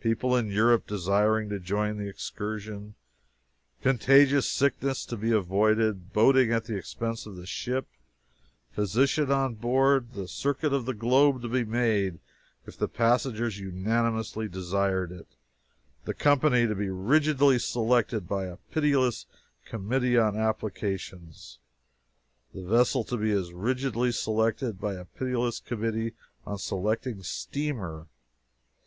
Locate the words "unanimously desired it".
13.58-15.26